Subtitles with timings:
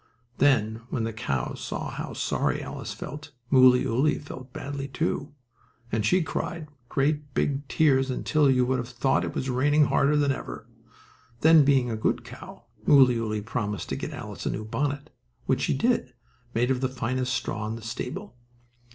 [0.39, 5.35] Then, when the cow saw how sorry Alice felt, Mooleyooly felt badly, too,
[5.91, 10.17] and she cried great big tears until you would have thought it was raining harder
[10.17, 10.67] then ever.
[11.41, 15.11] Then, being a good cow, Mooleyooly promised to get Alice a new bonnet,
[15.45, 16.15] which she did,
[16.55, 18.35] made of the finest straw in the stable.